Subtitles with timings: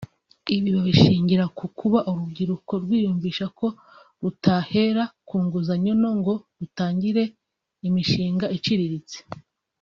[0.55, 3.67] ibi babishingira ku kuba urubyiruko rwiyumvisha ko
[4.21, 7.23] rutahera ku nguzanyo nto ngo rutangire
[7.87, 9.17] imishinga iciriritse